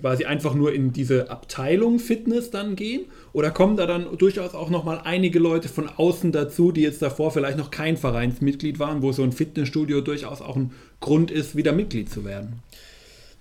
[0.00, 3.06] quasi einfach nur in diese Abteilung Fitness dann gehen?
[3.32, 7.30] Oder kommen da dann durchaus auch nochmal einige Leute von außen dazu, die jetzt davor
[7.30, 11.72] vielleicht noch kein Vereinsmitglied waren, wo so ein Fitnessstudio durchaus auch ein Grund ist, wieder
[11.72, 12.60] Mitglied zu werden?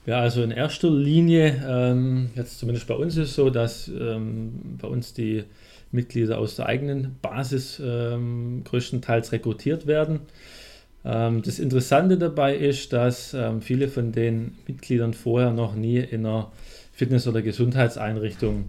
[0.06, 4.78] Ja, also in erster Linie, ähm, jetzt zumindest bei uns ist es so, dass ähm,
[4.80, 5.44] bei uns die
[5.92, 10.20] Mitglieder aus der eigenen Basis ähm, größtenteils rekrutiert werden.
[11.04, 16.26] Ähm, das Interessante dabei ist, dass ähm, viele von den Mitgliedern vorher noch nie in
[16.26, 16.52] einer
[16.94, 18.66] Fitness- oder Gesundheitseinrichtung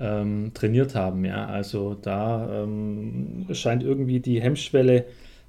[0.00, 1.24] ähm, trainiert haben.
[1.24, 1.46] Ja?
[1.46, 2.66] Also da
[3.52, 5.04] scheint irgendwie die Hemmschwelle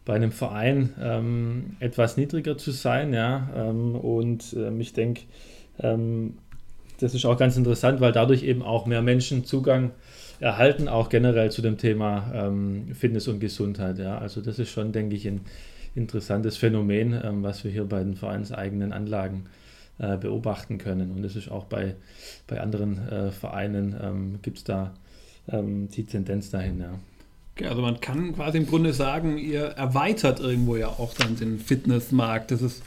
[0.06, 3.13] bei einem Verein ähm, etwas niedriger zu sein.
[3.13, 3.50] Ja?
[3.56, 5.24] Ähm, und ich denke,
[5.78, 9.91] das ist auch ganz interessant, weil dadurch eben auch mehr Menschen Zugang
[10.39, 12.50] erhalten, auch generell zu dem Thema
[12.94, 14.00] Fitness und Gesundheit.
[14.00, 14.18] Ja?
[14.18, 15.41] Also das ist schon, denke ich, ein
[15.96, 19.46] interessantes Phänomen, ähm, was wir hier bei den vereinseigenen Anlagen
[19.98, 21.12] äh, beobachten können.
[21.12, 21.96] Und es ist auch bei,
[22.48, 24.94] bei anderen äh, Vereinen, ähm, gibt es da
[25.48, 26.82] ähm, die Tendenz dahin.
[26.82, 27.00] Ja.
[27.63, 32.52] Also man kann quasi im Grunde sagen, ihr erweitert irgendwo ja auch dann den Fitnessmarkt.
[32.52, 32.84] Das ist,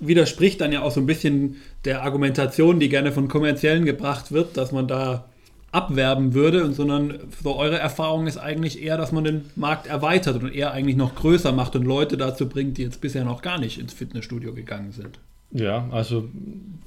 [0.00, 4.56] widerspricht dann ja auch so ein bisschen der Argumentation, die gerne von Kommerziellen gebracht wird,
[4.56, 5.26] dass man da
[5.70, 10.52] abwerben würde, sondern so eure Erfahrung ist eigentlich eher, dass man den Markt erweitert und
[10.52, 13.78] eher eigentlich noch größer macht und Leute dazu bringt, die jetzt bisher noch gar nicht
[13.78, 15.18] ins Fitnessstudio gegangen sind.
[15.50, 16.28] Ja, also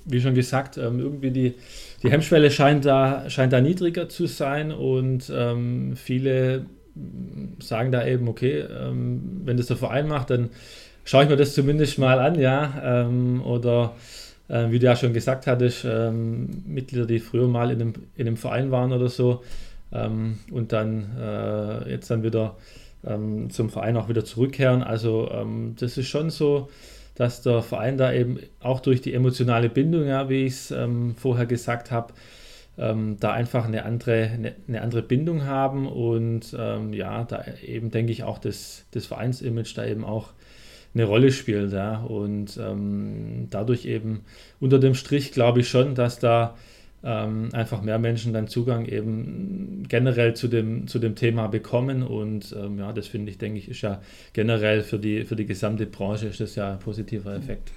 [0.06, 1.54] wie schon gesagt, ähm, irgendwie die,
[2.04, 6.66] die Hemmschwelle scheint da, scheint da niedriger zu sein und ähm, viele
[7.60, 10.50] sagen da eben, okay, ähm, wenn das der Verein macht, dann
[11.04, 13.96] schaue ich mir das zumindest mal an, ja, ähm, oder
[14.48, 18.28] äh, wie du ja schon gesagt hattest, ähm, Mitglieder, die früher mal in einem, in
[18.28, 19.44] einem Verein waren oder so
[19.92, 22.56] ähm, und dann äh, jetzt dann wieder
[23.06, 24.82] ähm, zum Verein auch wieder zurückkehren.
[24.84, 26.70] Also ähm, das ist schon so,
[27.16, 30.74] dass der Verein da eben auch durch die emotionale Bindung, ja, wie ich es
[31.16, 32.14] vorher gesagt habe,
[32.78, 38.12] ähm, da einfach eine andere, eine, eine, andere Bindung haben und ja, da eben denke
[38.12, 40.34] ich auch das, das Vereinsimage da eben auch
[40.96, 41.74] eine Rolle spielt.
[41.74, 42.00] Ja.
[42.00, 44.22] Und ähm, dadurch eben
[44.60, 46.56] unter dem Strich glaube ich schon, dass da
[47.04, 52.02] ähm, einfach mehr Menschen dann Zugang eben generell zu dem, zu dem Thema bekommen.
[52.02, 54.02] Und ähm, ja, das finde ich, denke ich, ist ja
[54.34, 57.72] generell für die, für die gesamte Branche ist das ja ein positiver Effekt.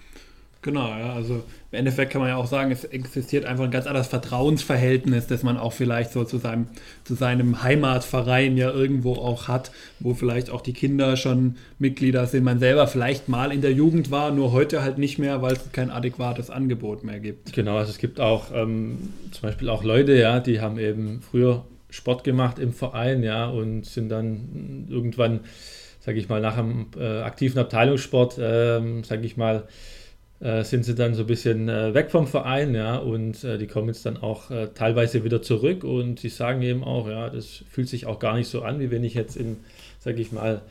[0.61, 1.13] Genau, ja.
[1.13, 5.29] Also im Endeffekt kann man ja auch sagen, es existiert einfach ein ganz anderes Vertrauensverhältnis,
[5.29, 6.67] das man auch vielleicht so zu seinem,
[7.05, 12.43] zu seinem Heimatverein ja irgendwo auch hat, wo vielleicht auch die Kinder schon Mitglieder sind,
[12.43, 15.71] man selber vielleicht mal in der Jugend war, nur heute halt nicht mehr, weil es
[15.73, 17.53] kein adäquates Angebot mehr gibt.
[17.53, 21.65] Genau, also es gibt auch ähm, zum Beispiel auch Leute, ja, die haben eben früher
[21.91, 25.41] Sport gemacht im Verein, ja, und sind dann irgendwann,
[26.01, 29.69] sage ich mal, nach einem äh, aktiven Abteilungssport, äh, sage ich mal,
[30.41, 33.67] äh, sind sie dann so ein bisschen äh, weg vom Verein, ja, und äh, die
[33.67, 37.65] kommen jetzt dann auch äh, teilweise wieder zurück und sie sagen eben auch, ja, das
[37.71, 39.57] fühlt sich auch gar nicht so an, wie wenn ich jetzt in,
[39.99, 40.63] sage ich mal,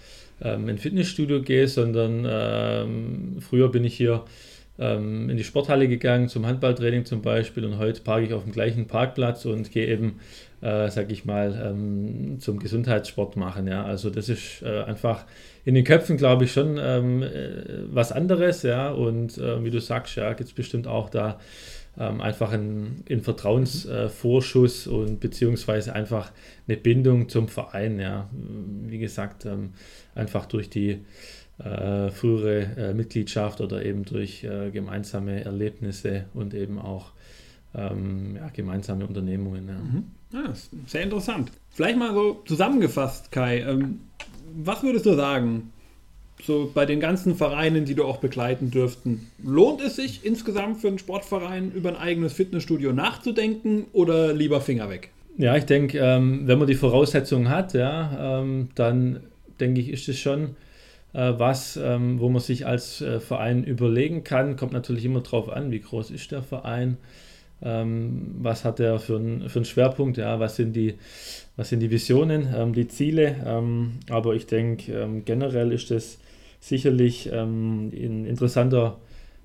[0.42, 4.24] ähm, in Fitnessstudio gehe, sondern ähm, früher bin ich hier
[4.80, 8.54] ähm, in die Sporthalle gegangen, zum Handballtraining zum Beispiel, und heute parke ich auf dem
[8.54, 10.20] gleichen Parkplatz und gehe eben,
[10.62, 15.26] äh, sage ich mal, ähm, zum Gesundheitssport machen, ja, also das ist äh, einfach
[15.68, 18.90] in den Köpfen, glaube ich, schon ähm, äh, was anderes, ja.
[18.90, 21.42] Und äh, wie du sagst, ja, gibt es bestimmt auch da
[22.00, 26.32] ähm, einfach einen, einen Vertrauensvorschuss äh, und beziehungsweise einfach
[26.70, 28.30] eine Bindung zum Verein, ja.
[28.32, 29.74] Wie gesagt, ähm,
[30.16, 31.00] einfach durch die
[31.62, 37.12] äh, frühere äh, Mitgliedschaft oder eben durch äh, gemeinsame Erlebnisse und eben auch
[37.76, 39.68] ähm, ja, gemeinsame Unternehmungen.
[39.68, 39.74] Ja.
[39.74, 40.04] Mhm.
[40.32, 40.54] Ja,
[40.86, 41.52] sehr interessant.
[41.72, 43.66] Vielleicht mal so zusammengefasst, Kai.
[44.56, 45.72] Was würdest du sagen,
[46.42, 50.88] so bei den ganzen Vereinen, die du auch begleiten dürften, lohnt es sich insgesamt für
[50.88, 55.10] einen Sportverein über ein eigenes Fitnessstudio nachzudenken oder lieber Finger weg?
[55.38, 59.22] Ja, ich denke, ähm, wenn man die Voraussetzungen hat, ja, ähm, dann
[59.60, 60.56] denke ich, ist es schon
[61.14, 64.56] äh, was, ähm, wo man sich als äh, Verein überlegen kann.
[64.56, 66.98] Kommt natürlich immer darauf an, wie groß ist der Verein,
[67.62, 70.96] ähm, was hat er für, ein, für einen Schwerpunkt, ja, was sind die
[71.58, 73.36] was sind die Visionen, ähm, die Ziele.
[73.46, 76.20] Ähm, aber ich denke, ähm, generell ist das
[76.62, 79.00] sicherlich ähm, ein interessanter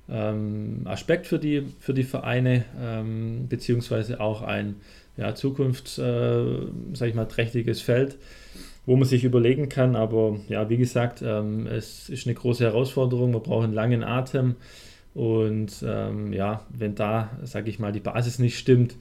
[0.09, 4.77] ähm, Aspekt für die, für die Vereine, ähm, beziehungsweise auch ein
[5.17, 8.19] ja, zukunfts, äh, Feld,
[8.85, 9.97] wo man sich überlegen kann.
[9.97, 13.31] Aber ja, wie gesagt, es ist eine große Herausforderung.
[13.31, 14.57] Man braucht einen langen Atem.
[15.15, 18.97] Und ja, wenn da, sage ich mal, die Basis nicht stimmt,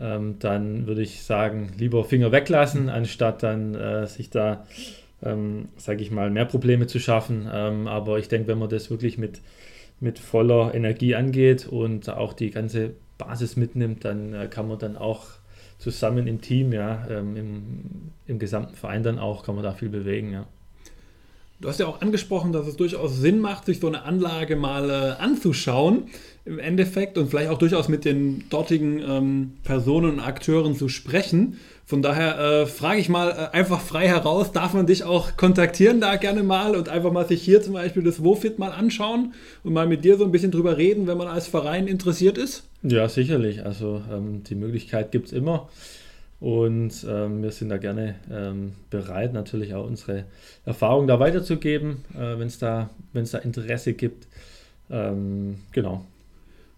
[0.00, 4.66] ähm, dann würde ich sagen, lieber Finger weglassen, anstatt dann äh, sich da,
[5.22, 7.48] ähm, sage ich mal, mehr Probleme zu schaffen.
[7.52, 9.42] Ähm, aber ich denke, wenn man das wirklich mit,
[10.00, 14.96] mit voller Energie angeht und auch die ganze Basis mitnimmt, dann äh, kann man dann
[14.96, 15.26] auch
[15.76, 17.82] zusammen im Team, ja, ähm, im,
[18.26, 20.46] im gesamten Verein dann auch, kann man da viel bewegen, ja.
[21.60, 24.88] Du hast ja auch angesprochen, dass es durchaus Sinn macht, sich so eine Anlage mal
[24.88, 26.04] äh, anzuschauen
[26.46, 31.58] im Endeffekt und vielleicht auch durchaus mit den dortigen ähm, Personen und Akteuren zu sprechen.
[31.84, 36.00] Von daher äh, frage ich mal äh, einfach frei heraus, darf man dich auch kontaktieren
[36.00, 39.74] da gerne mal und einfach mal sich hier zum Beispiel das Wofit mal anschauen und
[39.74, 42.64] mal mit dir so ein bisschen drüber reden, wenn man als Verein interessiert ist?
[42.82, 43.66] Ja, sicherlich.
[43.66, 45.68] Also ähm, die Möglichkeit gibt es immer.
[46.40, 50.24] Und ähm, wir sind da gerne ähm, bereit, natürlich auch unsere
[50.64, 54.26] Erfahrungen da weiterzugeben, äh, wenn es da, da Interesse gibt.
[54.90, 56.06] Ähm, genau.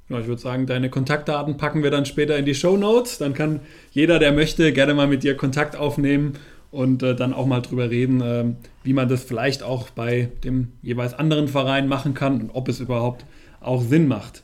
[0.09, 3.18] Ja, ich würde sagen, deine Kontaktdaten packen wir dann später in die Show Notes.
[3.18, 3.61] Dann kann
[3.92, 6.35] jeder, der möchte, gerne mal mit dir Kontakt aufnehmen
[6.72, 8.44] und äh, dann auch mal drüber reden, äh,
[8.83, 12.81] wie man das vielleicht auch bei dem jeweils anderen Verein machen kann und ob es
[12.81, 13.25] überhaupt
[13.61, 14.42] auch Sinn macht.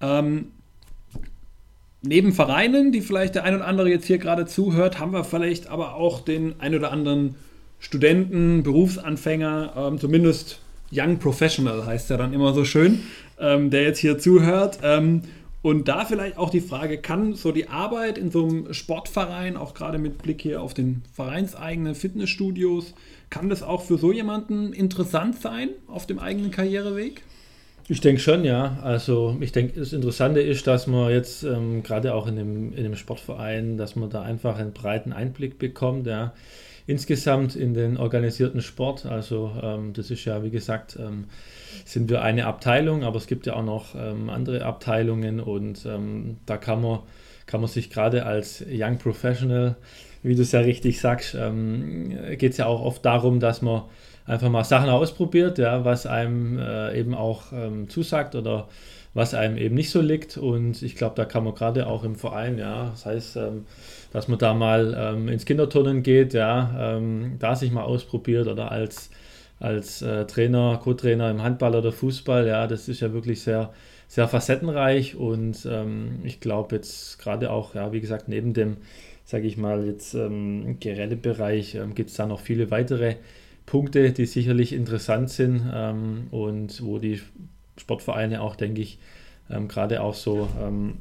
[0.00, 0.48] Ähm,
[2.02, 5.68] neben Vereinen, die vielleicht der ein oder andere jetzt hier gerade zuhört, haben wir vielleicht
[5.68, 7.34] aber auch den ein oder anderen
[7.78, 13.00] Studenten, Berufsanfänger, ähm, zumindest Young Professional heißt er dann immer so schön,
[13.38, 14.78] ähm, der jetzt hier zuhört.
[14.82, 15.22] Ähm,
[15.60, 19.74] und da vielleicht auch die Frage, kann so die Arbeit in so einem Sportverein, auch
[19.74, 22.94] gerade mit Blick hier auf den vereinseigenen Fitnessstudios,
[23.28, 27.22] kann das auch für so jemanden interessant sein auf dem eigenen Karriereweg?
[27.88, 28.78] Ich denke schon, ja.
[28.82, 32.84] Also ich denke, das Interessante ist, dass man jetzt ähm, gerade auch in dem, in
[32.84, 36.34] dem Sportverein, dass man da einfach einen breiten Einblick bekommt, ja
[36.88, 39.04] insgesamt in den organisierten Sport.
[39.04, 41.26] Also ähm, das ist ja, wie gesagt, ähm,
[41.84, 46.38] sind wir eine Abteilung, aber es gibt ja auch noch ähm, andere Abteilungen und ähm,
[46.46, 47.00] da kann man,
[47.44, 49.76] kann man sich gerade als Young Professional,
[50.22, 53.82] wie du es ja richtig sagst, ähm, geht es ja auch oft darum, dass man
[54.28, 58.68] einfach mal Sachen ausprobiert, ja, was einem äh, eben auch ähm, zusagt oder
[59.14, 60.36] was einem eben nicht so liegt.
[60.36, 63.66] Und ich glaube, da kann man gerade auch im Verein, ja, das heißt, ähm,
[64.12, 68.70] dass man da mal ähm, ins Kinderturnen geht, ja, ähm, da sich mal ausprobiert oder
[68.70, 69.10] als,
[69.60, 73.72] als äh, Trainer, Co-Trainer im Handball oder Fußball, ja, das ist ja wirklich sehr,
[74.08, 78.76] sehr facettenreich und ähm, ich glaube jetzt gerade auch, ja, wie gesagt, neben dem,
[79.24, 83.16] sage ich mal, jetzt ähm, Gerätebereich ähm, gibt es da noch viele weitere
[83.68, 87.20] Punkte, die sicherlich interessant sind ähm, und wo die
[87.76, 88.98] Sportvereine auch, denke ich,
[89.50, 90.94] ähm, gerade auch so, ähm,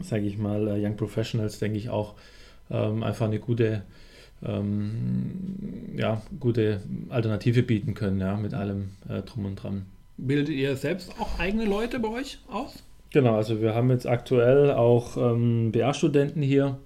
[0.00, 2.14] sage ich mal, äh, Young Professionals, denke ich auch,
[2.70, 3.82] ähm, einfach eine gute,
[4.44, 9.86] ähm, ja, gute Alternative bieten können, ja, mit allem äh, drum und dran.
[10.18, 12.82] Bildet ihr selbst auch eigene Leute bei euch aus?
[13.10, 16.78] Genau, also wir haben jetzt aktuell auch ähm, BA-Studenten hier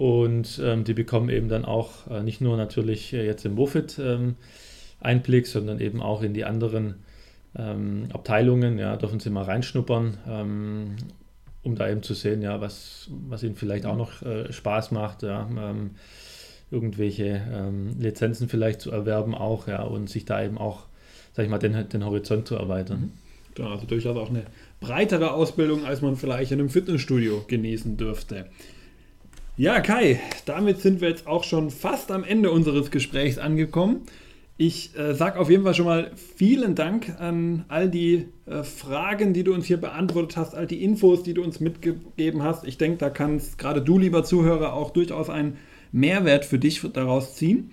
[0.00, 3.98] und ähm, die bekommen eben dann auch äh, nicht nur natürlich äh, jetzt im Wofit
[3.98, 4.36] ähm,
[4.98, 6.94] Einblick, sondern eben auch in die anderen
[7.54, 8.78] ähm, Abteilungen.
[8.78, 10.96] Ja, dürfen sie mal reinschnuppern, ähm,
[11.62, 15.22] um da eben zu sehen, ja, was, was ihnen vielleicht auch noch äh, Spaß macht.
[15.22, 15.90] Ja, ähm,
[16.70, 17.42] irgendwelche
[17.98, 20.86] Lizenzen vielleicht zu erwerben auch, ja, und sich da eben auch,
[21.32, 23.00] sag ich mal, den, den Horizont zu erweitern.
[23.00, 23.12] Mhm.
[23.56, 24.44] Genau, also durchaus auch eine
[24.78, 28.46] breitere Ausbildung, als man vielleicht in einem Fitnessstudio genießen dürfte.
[29.60, 34.06] Ja, Kai, damit sind wir jetzt auch schon fast am Ende unseres Gesprächs angekommen.
[34.56, 39.34] Ich äh, sage auf jeden Fall schon mal vielen Dank an all die äh, Fragen,
[39.34, 42.66] die du uns hier beantwortet hast, all die Infos, die du uns mitgegeben hast.
[42.66, 45.58] Ich denke, da kannst gerade du, lieber Zuhörer, auch durchaus einen
[45.92, 47.70] Mehrwert für dich daraus ziehen.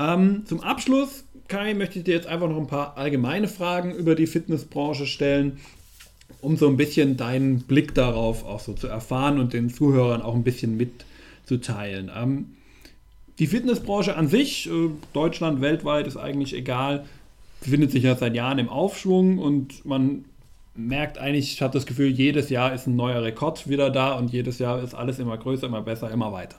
[0.00, 4.16] Ähm, zum Abschluss, Kai, möchte ich dir jetzt einfach noch ein paar allgemeine Fragen über
[4.16, 5.60] die Fitnessbranche stellen
[6.42, 10.34] um so ein bisschen deinen Blick darauf auch so zu erfahren und den Zuhörern auch
[10.34, 10.76] ein bisschen
[11.50, 12.10] mitzuteilen.
[12.14, 12.46] Ähm,
[13.38, 17.04] die Fitnessbranche an sich, äh, Deutschland, weltweit, ist eigentlich egal,
[17.60, 20.24] befindet sich ja seit Jahren im Aufschwung und man
[20.74, 24.32] merkt eigentlich, ich habe das Gefühl, jedes Jahr ist ein neuer Rekord wieder da und
[24.32, 26.56] jedes Jahr ist alles immer größer, immer besser, immer weiter.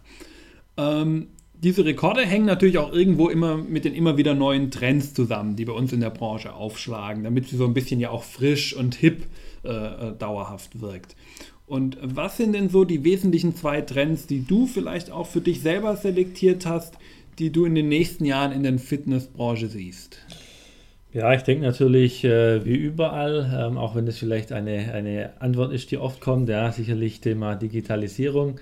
[0.77, 5.56] Ähm, diese Rekorde hängen natürlich auch irgendwo immer mit den immer wieder neuen Trends zusammen,
[5.56, 8.75] die bei uns in der Branche aufschlagen, damit sie so ein bisschen ja auch frisch
[8.75, 11.15] und hip äh, äh, dauerhaft wirkt.
[11.67, 15.62] Und was sind denn so die wesentlichen zwei Trends, die du vielleicht auch für dich
[15.62, 16.97] selber selektiert hast,
[17.39, 20.17] die du in den nächsten Jahren in der Fitnessbranche siehst?
[21.13, 25.74] Ja, ich denke natürlich äh, wie überall, ähm, auch wenn das vielleicht eine, eine Antwort
[25.74, 28.60] ist, die oft kommt, ja, sicherlich Thema Digitalisierung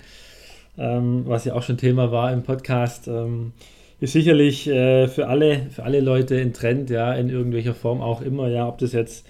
[0.80, 3.52] ähm, was ja auch schon Thema war im Podcast, ähm,
[4.00, 8.22] ist sicherlich äh, für, alle, für alle Leute ein Trend, ja, in irgendwelcher Form auch
[8.22, 9.28] immer, ja, ob das jetzt,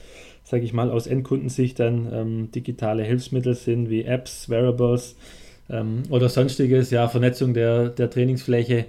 [0.49, 5.15] sage ich mal, aus Endkundensicht dann ähm, digitale Hilfsmittel sind, wie Apps, Wearables
[5.69, 8.85] ähm, oder sonstiges, ja, Vernetzung der, der Trainingsfläche,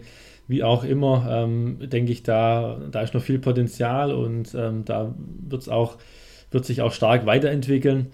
[0.48, 5.14] wie auch immer, ähm, denke ich, da, da ist noch viel Potenzial und ähm, da
[5.18, 5.98] wird's auch,
[6.50, 8.06] wird sich auch stark weiterentwickeln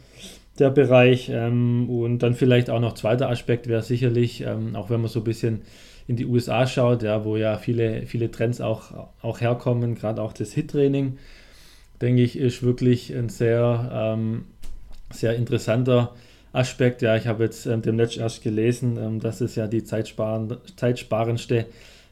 [0.58, 1.30] der Bereich.
[1.32, 5.20] Ähm, und dann vielleicht auch noch zweiter Aspekt wäre sicherlich, ähm, auch wenn man so
[5.20, 5.62] ein bisschen
[6.08, 10.32] in die USA schaut, ja, wo ja viele, viele Trends auch, auch herkommen, gerade auch
[10.32, 11.18] das HIT-Training,
[12.00, 14.44] denke ich, ist wirklich ein sehr, ähm,
[15.10, 16.14] sehr interessanter
[16.52, 17.02] Aspekt.
[17.02, 21.66] Ja, ich habe jetzt ähm, demnächst erst gelesen, ähm, dass es ja die zeitsparendste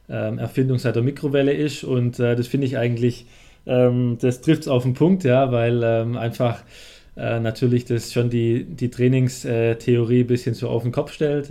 [0.08, 3.26] ähm, Erfindung seit der Mikrowelle ist und äh, das finde ich eigentlich,
[3.66, 6.62] ähm, das trifft es auf den Punkt, ja, weil ähm, einfach
[7.16, 11.50] äh, natürlich das schon die, die Trainingstheorie ein bisschen so auf den Kopf stellt,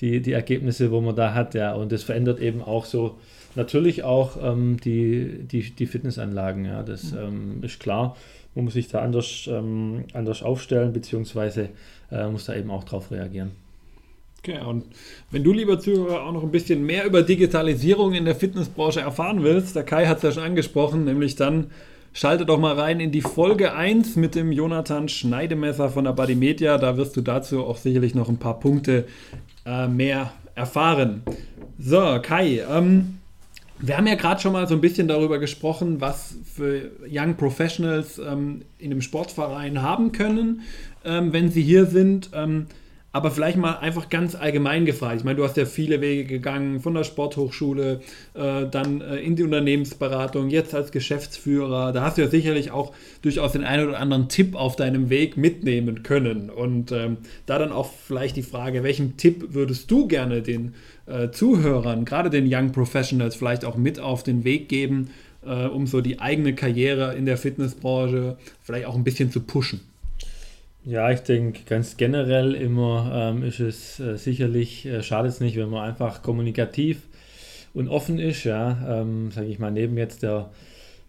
[0.00, 3.18] die, die Ergebnisse, wo man da hat, ja, und das verändert eben auch so
[3.56, 7.18] natürlich auch ähm, die, die, die Fitnessanlagen, ja, das mhm.
[7.18, 8.16] ähm, ist klar.
[8.54, 11.68] Man muss sich da anders, ähm, anders aufstellen, beziehungsweise
[12.10, 13.52] äh, muss da eben auch drauf reagieren.
[14.38, 14.86] Okay, und
[15.30, 19.42] wenn du, lieber Zuhörer, auch noch ein bisschen mehr über Digitalisierung in der Fitnessbranche erfahren
[19.42, 21.66] willst, der Kai hat es ja schon angesprochen, nämlich dann
[22.12, 26.34] Schalte doch mal rein in die Folge 1 mit dem Jonathan Schneidemesser von der Body
[26.34, 26.76] Media.
[26.76, 29.06] Da wirst du dazu auch sicherlich noch ein paar Punkte
[29.64, 31.22] äh, mehr erfahren.
[31.78, 33.19] So, Kai, ähm,
[33.82, 38.18] wir haben ja gerade schon mal so ein bisschen darüber gesprochen, was für Young Professionals
[38.18, 40.62] ähm, in einem Sportverein haben können,
[41.04, 42.30] ähm, wenn sie hier sind.
[42.34, 42.66] Ähm,
[43.12, 45.16] aber vielleicht mal einfach ganz allgemein gefragt.
[45.18, 48.00] Ich meine, du hast ja viele Wege gegangen, von der Sporthochschule,
[48.34, 51.92] äh, dann äh, in die Unternehmensberatung, jetzt als Geschäftsführer.
[51.92, 55.36] Da hast du ja sicherlich auch durchaus den einen oder anderen Tipp auf deinem Weg
[55.36, 56.50] mitnehmen können.
[56.50, 57.16] Und ähm,
[57.46, 60.74] da dann auch vielleicht die Frage, welchen Tipp würdest du gerne den
[61.10, 65.10] äh, Zuhörern, gerade den Young Professionals, vielleicht auch mit auf den Weg geben,
[65.44, 69.80] äh, um so die eigene Karriere in der Fitnessbranche vielleicht auch ein bisschen zu pushen?
[70.84, 75.56] Ja, ich denke ganz generell immer ähm, ist es äh, sicherlich, äh, schadet es nicht,
[75.56, 77.02] wenn man einfach kommunikativ
[77.74, 80.50] und offen ist, ja, ähm, sage ich mal, neben jetzt der,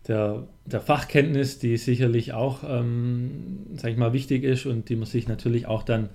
[0.07, 5.05] der, der Fachkenntnis, die sicherlich auch, ähm, sage ich mal, wichtig ist und die man
[5.05, 6.09] sich natürlich auch dann,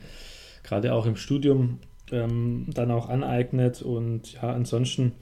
[0.62, 1.78] gerade auch im Studium,
[2.12, 3.82] ähm, dann auch aneignet.
[3.82, 5.12] Und ja, ansonsten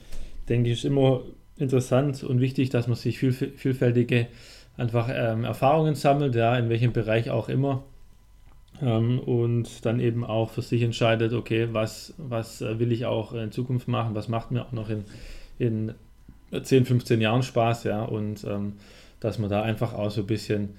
[0.49, 1.22] denke ich, ist immer
[1.57, 4.26] interessant und wichtig, dass man sich viel, vielfältige
[4.76, 7.85] einfach ähm, Erfahrungen sammelt, ja, in welchem Bereich auch immer.
[8.82, 13.32] Ähm, und dann eben auch für sich entscheidet, okay, was, was äh, will ich auch
[13.32, 15.05] in Zukunft machen, was macht mir auch noch in,
[15.59, 15.95] in
[16.61, 18.74] 10, 15 Jahren Spaß, ja, und ähm,
[19.20, 20.70] dass man da einfach auch so ein bisschen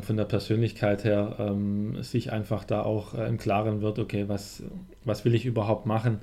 [0.00, 4.62] von der Persönlichkeit her ähm, sich einfach da auch äh, im Klaren wird, okay, was,
[5.04, 6.20] was will ich überhaupt machen?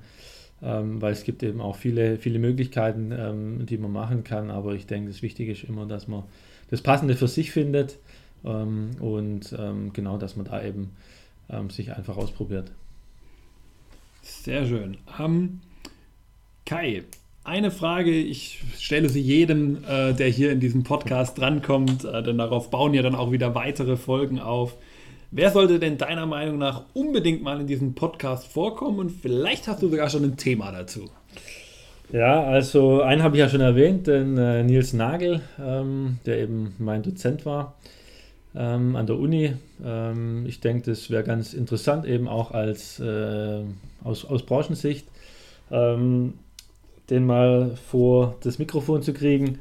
[0.61, 4.73] Ähm, weil es gibt eben auch viele, viele Möglichkeiten, ähm, die man machen kann, aber
[4.75, 6.23] ich denke, das Wichtige ist immer, dass man
[6.69, 7.97] das Passende für sich findet
[8.45, 10.91] ähm, und ähm, genau, dass man da eben
[11.69, 12.71] sich einfach ausprobiert.
[14.21, 14.97] Sehr schön.
[16.63, 17.03] Kai,
[17.43, 22.37] eine Frage, ich stelle sie jedem, äh, der hier in diesem Podcast drankommt, äh, denn
[22.37, 24.75] darauf bauen ja dann auch wieder weitere Folgen auf.
[25.31, 29.81] Wer sollte denn deiner Meinung nach unbedingt mal in diesem Podcast vorkommen und vielleicht hast
[29.81, 31.09] du sogar schon ein Thema dazu?
[32.11, 36.73] Ja, also einen habe ich ja schon erwähnt, den äh, Nils Nagel, ähm, der eben
[36.79, 37.75] mein Dozent war
[38.55, 39.53] ähm, an der Uni.
[39.83, 43.61] Ähm, ich denke, das wäre ganz interessant, eben auch als äh,
[44.03, 45.07] aus, aus Branchensicht.
[45.71, 46.33] Ähm,
[47.09, 49.59] den mal vor das Mikrofon zu kriegen.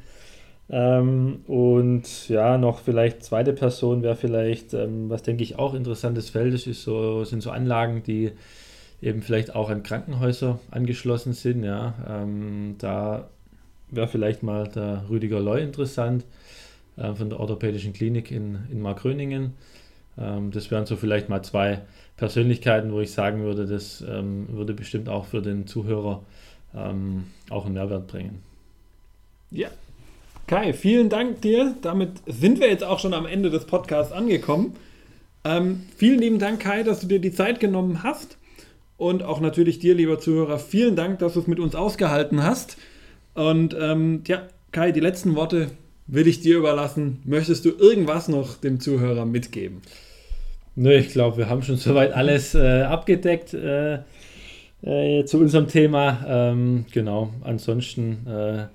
[0.70, 6.28] Ähm, und ja, noch vielleicht zweite Person wäre vielleicht, ähm, was denke ich auch interessantes
[6.30, 8.32] Feld ist, ist so, sind so Anlagen, die
[9.00, 11.64] eben vielleicht auch an Krankenhäuser angeschlossen sind.
[11.64, 13.28] Ja, ähm, da
[13.90, 16.24] wäre vielleicht mal der Rüdiger Loy interessant
[16.96, 19.54] äh, von der orthopädischen Klinik in, in Markgröningen.
[20.18, 21.82] Ähm, das wären so vielleicht mal zwei
[22.16, 26.22] Persönlichkeiten, wo ich sagen würde, das ähm, würde bestimmt auch für den Zuhörer
[26.78, 28.42] ähm, auch einen Mehrwert bringen.
[29.50, 29.68] Ja.
[30.46, 31.74] Kai, vielen Dank dir.
[31.82, 34.76] Damit sind wir jetzt auch schon am Ende des Podcasts angekommen.
[35.44, 38.38] Ähm, vielen lieben Dank, Kai, dass du dir die Zeit genommen hast.
[38.96, 42.78] Und auch natürlich dir, lieber Zuhörer, vielen Dank, dass du es mit uns ausgehalten hast.
[43.34, 45.70] Und ähm, ja, Kai, die letzten Worte
[46.06, 47.20] will ich dir überlassen.
[47.24, 49.82] Möchtest du irgendwas noch dem Zuhörer mitgeben?
[50.74, 53.54] Nö, ich glaube, wir haben schon soweit alles äh, abgedeckt.
[53.54, 54.00] Äh,
[54.82, 56.24] äh, zu unserem Thema.
[56.26, 58.66] Ähm, genau, ansonsten äh,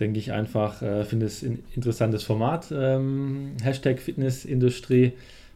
[0.00, 5.12] denke ich einfach, äh, finde es ein interessantes Format, ähm, Hashtag Fitnessindustrie.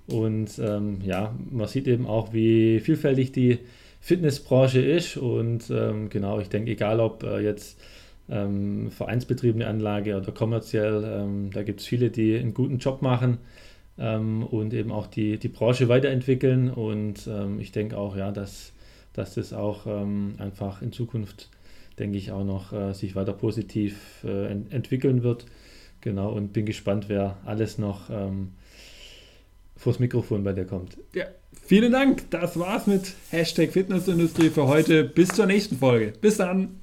[0.08, 3.58] Und ähm, ja, man sieht eben auch, wie vielfältig die
[4.00, 5.16] Fitnessbranche ist.
[5.16, 7.80] Und ähm, genau, ich denke, egal ob äh, jetzt
[8.28, 13.38] ähm, vereinsbetriebene Anlage oder kommerziell, ähm, da gibt es viele, die einen guten Job machen
[13.98, 16.68] ähm, und eben auch die, die Branche weiterentwickeln.
[16.68, 18.72] Und ähm, ich denke auch, ja, dass
[19.12, 21.50] dass das auch ähm, einfach in Zukunft,
[21.98, 25.46] denke ich, auch noch äh, sich weiter positiv äh, ent entwickeln wird.
[26.00, 28.52] Genau, und bin gespannt, wer alles noch ähm,
[29.76, 30.96] vors Mikrofon bei dir kommt.
[31.14, 31.26] Ja,
[31.64, 32.30] vielen Dank.
[32.30, 35.04] Das war's mit Hashtag Fitnessindustrie für heute.
[35.04, 36.12] Bis zur nächsten Folge.
[36.20, 36.80] Bis dann.